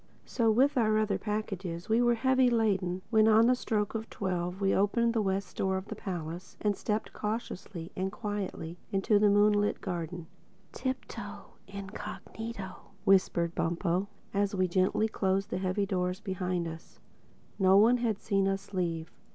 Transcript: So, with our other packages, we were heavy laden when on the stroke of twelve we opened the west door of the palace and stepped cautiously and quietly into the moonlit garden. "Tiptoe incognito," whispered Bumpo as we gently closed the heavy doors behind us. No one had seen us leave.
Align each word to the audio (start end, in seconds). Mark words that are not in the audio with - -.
So, 0.25 0.49
with 0.49 0.79
our 0.79 0.97
other 0.97 1.19
packages, 1.19 1.87
we 1.87 2.01
were 2.01 2.15
heavy 2.15 2.49
laden 2.49 3.03
when 3.11 3.27
on 3.27 3.45
the 3.45 3.53
stroke 3.53 3.93
of 3.93 4.09
twelve 4.09 4.59
we 4.59 4.73
opened 4.73 5.13
the 5.13 5.21
west 5.21 5.57
door 5.57 5.77
of 5.77 5.85
the 5.89 5.95
palace 5.95 6.57
and 6.59 6.75
stepped 6.75 7.13
cautiously 7.13 7.91
and 7.95 8.11
quietly 8.11 8.79
into 8.91 9.19
the 9.19 9.29
moonlit 9.29 9.79
garden. 9.79 10.25
"Tiptoe 10.71 11.53
incognito," 11.67 12.77
whispered 13.05 13.53
Bumpo 13.53 14.07
as 14.33 14.55
we 14.55 14.67
gently 14.67 15.07
closed 15.07 15.51
the 15.51 15.59
heavy 15.59 15.85
doors 15.85 16.19
behind 16.19 16.67
us. 16.67 16.99
No 17.59 17.77
one 17.77 17.97
had 17.97 18.19
seen 18.19 18.47
us 18.47 18.73
leave. 18.73 19.11